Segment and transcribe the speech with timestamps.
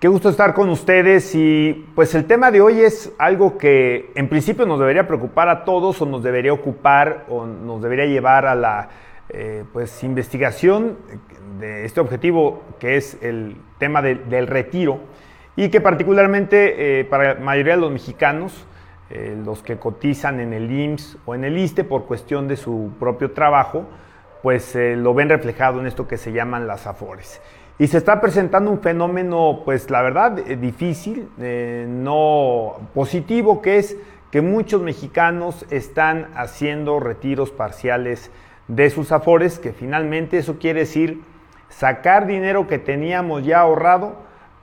[0.00, 4.28] Qué gusto estar con ustedes y pues el tema de hoy es algo que en
[4.28, 8.54] principio nos debería preocupar a todos o nos debería ocupar o nos debería llevar a
[8.54, 8.90] la
[9.28, 10.98] eh, pues investigación
[11.58, 15.00] de este objetivo que es el tema del retiro
[15.56, 18.68] y que particularmente eh, para la mayoría de los mexicanos,
[19.10, 22.92] eh, los que cotizan en el IMSS o en el ISTE por cuestión de su
[23.00, 23.88] propio trabajo,
[24.42, 27.40] pues lo ven reflejado en esto que se llaman las AFORES.
[27.80, 33.78] Y se está presentando un fenómeno, pues la verdad, eh, difícil, eh, no positivo, que
[33.78, 33.96] es
[34.32, 38.32] que muchos mexicanos están haciendo retiros parciales
[38.66, 41.22] de sus afores, que finalmente eso quiere decir
[41.68, 44.16] sacar dinero que teníamos ya ahorrado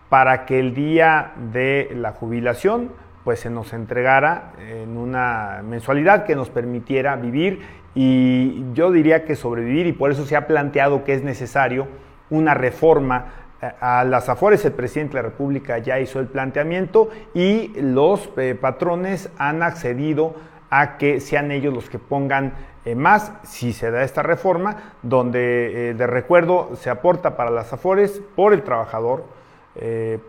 [0.09, 2.91] para que el día de la jubilación
[3.23, 7.61] pues se nos entregara en una mensualidad que nos permitiera vivir
[7.95, 11.87] y yo diría que sobrevivir y por eso se ha planteado que es necesario
[12.29, 17.09] una reforma eh, a las afores, el presidente de la República ya hizo el planteamiento
[17.33, 20.35] y los eh, patrones han accedido
[20.69, 25.93] a que sean ellos los que pongan eh, más, si se da esta reforma, donde
[25.97, 29.23] de recuerdo se aporta para las afores por el trabajador,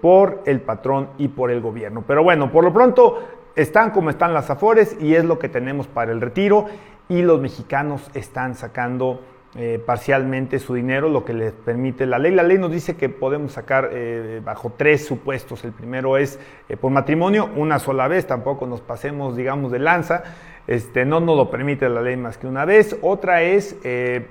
[0.02, 2.02] por el patrón y por el gobierno.
[2.04, 3.22] Pero bueno, por lo pronto
[3.54, 6.66] están como están las afores y es lo que tenemos para el retiro
[7.08, 9.20] y los mexicanos están sacando
[9.58, 12.30] eh, parcialmente su dinero, lo que les permite la ley.
[12.30, 15.64] La ley nos dice que podemos sacar eh, bajo tres supuestos.
[15.64, 20.24] El primero es eh, por matrimonio, una sola vez, tampoco nos pasemos, digamos, de lanza.
[20.66, 22.98] Este, no nos lo permite la ley más que una vez.
[23.00, 23.78] Otra es,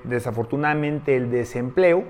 [0.04, 2.04] desafortunadamente, el desempleo.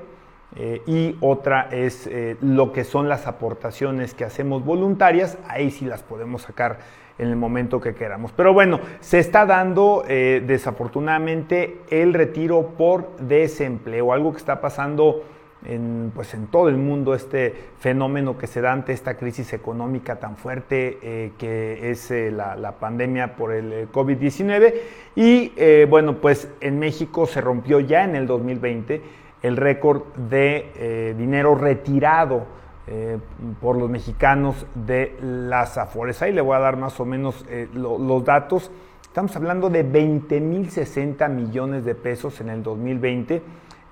[0.87, 5.39] y otra es lo que son las aportaciones que hacemos voluntarias.
[5.49, 6.79] Ahí sí las podemos sacar
[7.19, 8.33] en el momento que queramos.
[8.33, 15.23] Pero bueno, se está dando eh, desafortunadamente el retiro por desempleo, algo que está pasando
[15.65, 20.17] en, pues en todo el mundo, este fenómeno que se da ante esta crisis económica
[20.17, 24.75] tan fuerte eh, que es eh, la, pandemia por el COVID-19.
[25.17, 25.53] Y
[25.87, 29.03] bueno, pues en México se rompió ya en el 2020
[29.43, 32.47] el récord de dinero retirado
[32.89, 33.19] eh,
[33.61, 36.23] por los mexicanos de las Afores.
[36.23, 38.71] Ahí le voy a dar más o menos eh, los datos.
[39.03, 43.43] Estamos hablando de 20 mil 60 millones de pesos en el 2020.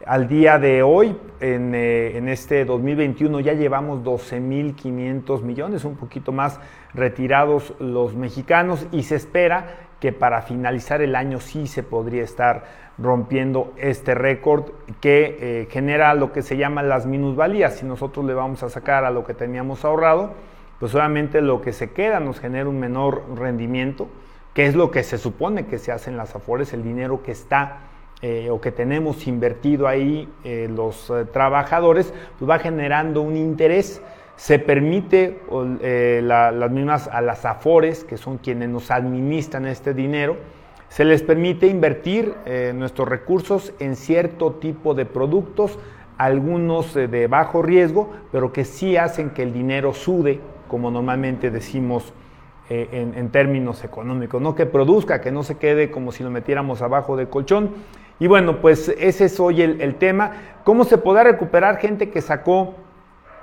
[0.07, 5.85] Al día de hoy, en, eh, en este 2021, ya llevamos 12 mil 500 millones,
[5.85, 6.61] un poquito más
[6.93, 12.67] retirados los mexicanos y se espera que para finalizar el año sí se podría estar
[12.99, 14.67] rompiendo este récord
[15.01, 17.77] que eh, genera lo que se llama las minusvalías.
[17.77, 20.35] Si nosotros le vamos a sacar a lo que teníamos ahorrado,
[20.79, 24.09] pues obviamente lo que se queda nos genera un menor rendimiento,
[24.53, 27.33] que es lo que se supone que se hace en las afores, el dinero que
[27.33, 27.79] está
[28.21, 34.03] eh, o que tenemos invertido ahí eh, los trabajadores, pues va generando un interés.
[34.37, 35.41] Se permite
[36.23, 40.37] las mismas a las afores, que son quienes nos administran este dinero,
[40.95, 45.77] se les permite invertir eh, nuestros recursos en cierto tipo de productos,
[46.19, 51.51] algunos eh, de bajo riesgo, pero que sí hacen que el dinero sude, como normalmente
[51.51, 52.15] decimos
[52.71, 56.81] eh, en, términos económicos, no que produzca, que no se quede como si lo metiéramos
[56.81, 57.71] abajo del colchón.
[58.21, 60.31] Y bueno, pues ese es hoy el, el tema.
[60.63, 62.77] ¿Cómo se podrá recuperar gente que sacó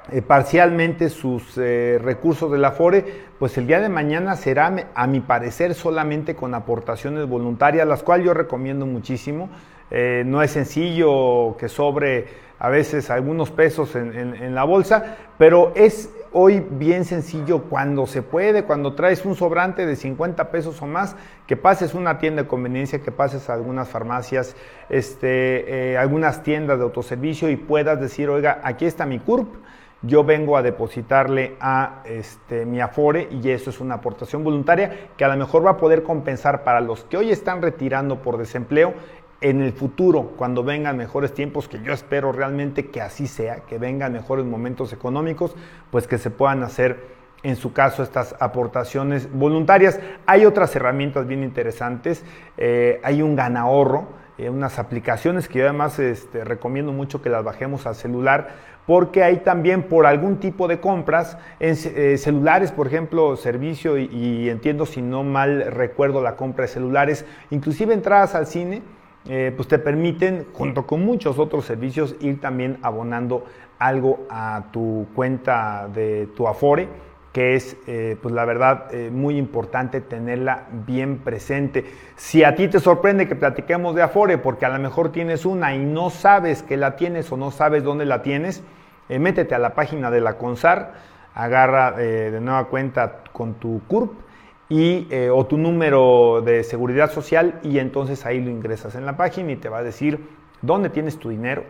[0.09, 3.05] eh, parcialmente sus eh, recursos de la FORE,
[3.37, 8.25] pues el día de mañana será, a mi parecer, solamente con aportaciones voluntarias, las cuales
[8.25, 9.49] yo recomiendo muchísimo.
[9.91, 16.09] Eh, no es sencillo que sobre a veces algunos pesos en, la bolsa, pero es
[16.31, 21.15] hoy bien sencillo cuando se puede, cuando traes un sobrante de 50 pesos o más,
[21.47, 24.55] que pases una tienda de conveniencia, que pases a algunas farmacias,
[24.89, 29.55] este, algunas tiendas de autoservicio y puedas decir, oiga, aquí está mi CURP
[30.01, 35.23] yo vengo a depositarle a este, mi Afore y eso es una aportación voluntaria que
[35.23, 38.93] a lo mejor va a poder compensar para los que hoy están retirando por desempleo
[39.41, 43.79] en el futuro, cuando vengan mejores tiempos, que yo espero realmente que así sea, que
[43.79, 45.55] vengan mejores momentos económicos,
[45.89, 49.99] pues que se puedan hacer en su caso estas aportaciones voluntarias.
[50.27, 52.23] Hay otras herramientas bien interesantes,
[52.57, 57.43] eh, hay un ganahorro, eh, unas aplicaciones que yo además este, recomiendo mucho que las
[57.43, 58.49] bajemos al celular
[58.87, 64.49] porque hay también por algún tipo de compras en eh, celulares, por ejemplo, servicio y,
[64.49, 68.81] entiendo si no mal recuerdo la compra de celulares, inclusive entradas al cine,
[69.29, 73.45] eh, pues te permiten, junto con muchos otros servicios, ir también abonando
[73.77, 76.89] algo a tu cuenta de tu Afore
[77.31, 81.85] que es, eh, pues la verdad, eh, muy importante tenerla bien presente.
[82.17, 85.73] Si a ti te sorprende que platiquemos de Afore, porque a lo mejor tienes una
[85.73, 88.63] y no sabes que la tienes o no sabes dónde la tienes,
[89.07, 90.93] eh, métete a la página de la CONSAR,
[91.33, 94.11] agarra de nueva cuenta con tu CURP
[94.67, 99.53] y, o tu número de seguridad social y entonces ahí lo ingresas en la página
[99.53, 100.27] y te va a decir
[100.61, 101.63] dónde tienes tu dinero,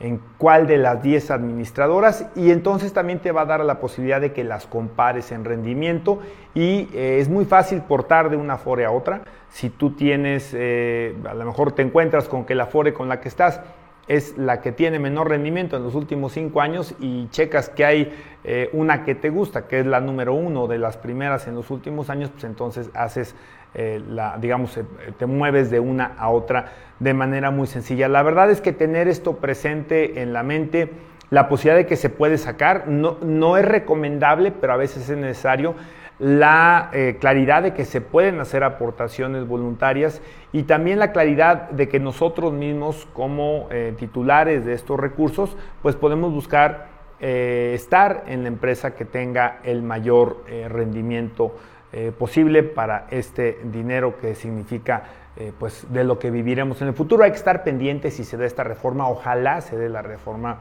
[0.00, 4.20] en cuál de las 10 administradoras y entonces también te va a dar la posibilidad
[4.20, 6.20] de que las compares en rendimiento
[6.54, 9.22] y eh, es muy fácil portar de una Afore a otra.
[9.50, 13.20] Si tú tienes, eh, a lo mejor te encuentras con que la Afore con la
[13.20, 13.60] que estás
[14.08, 18.12] es la que tiene menor rendimiento en los últimos cinco años y checas que hay
[18.44, 21.70] eh, una que te gusta, que es la número uno de las primeras en los
[21.70, 23.34] últimos años, pues entonces haces
[23.74, 24.84] eh, la, digamos, eh,
[25.18, 28.08] te mueves de una a otra de manera muy sencilla.
[28.08, 30.90] La verdad es que tener esto presente en la mente,
[31.30, 35.16] la posibilidad de que se puede sacar, no, no es recomendable, pero a veces es
[35.16, 35.74] necesario
[36.22, 40.22] la eh, claridad de que se pueden hacer aportaciones voluntarias
[40.52, 46.32] y también la claridad de que nosotros mismos como titulares de estos recursos pues podemos
[46.32, 51.54] buscar estar en la empresa que tenga el mayor rendimiento
[51.94, 55.02] eh, posible para este dinero que significa
[55.36, 57.22] eh, pues de lo que viviremos en el futuro.
[57.22, 60.56] Hay que estar pendientes si se da esta reforma, ojalá se dé la reforma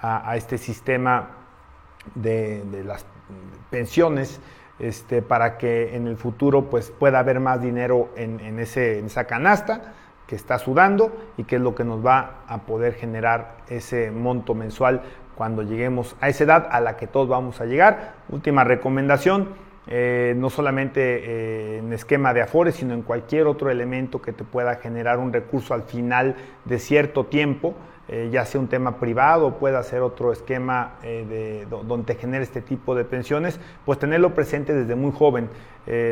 [0.00, 1.30] a, este sistema
[2.16, 3.06] de, las
[3.70, 4.40] pensiones.
[4.82, 9.94] Este, para que en el futuro pues, pueda haber más dinero en, ese, esa canasta
[10.26, 14.54] que está sudando y que es lo que nos va a poder generar ese monto
[14.54, 15.02] mensual
[15.36, 18.14] cuando lleguemos a esa edad a la que todos vamos a llegar.
[18.28, 19.50] Última recomendación,
[19.86, 24.42] eh, no solamente eh, en esquema de Afores, sino en cualquier otro elemento que te
[24.42, 26.34] pueda generar un recurso al final
[26.64, 27.76] de cierto tiempo,
[28.08, 32.94] eh, ya sea un tema privado, pueda ser otro esquema de, donde genere este tipo
[32.94, 35.48] de pensiones, pues tenerlo presente desde muy joven.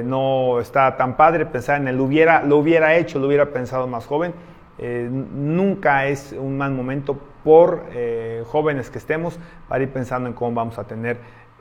[0.05, 4.07] no está tan padre pensar en el hubiera, lo hubiera hecho, lo hubiera pensado más
[4.07, 4.33] joven.
[4.79, 7.85] nunca es un mal momento por
[8.47, 9.39] jóvenes que estemos
[9.69, 11.19] para ir pensando en cómo vamos a tener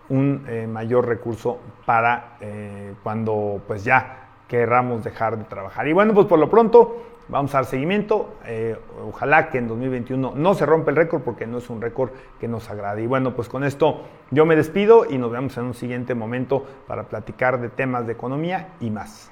[0.09, 5.87] un eh, mayor recurso para eh, cuando pues ya querramos dejar de trabajar.
[5.87, 6.97] Y bueno, pues por lo pronto
[7.29, 8.35] vamos a dar seguimiento.
[8.45, 8.77] Eh,
[9.07, 12.47] ojalá que en 2021 no se rompa el récord porque no es un récord que
[12.47, 13.03] nos agrade.
[13.03, 16.65] Y bueno, pues con esto yo me despido y nos vemos en un siguiente momento
[16.87, 19.31] para platicar de temas de economía y más.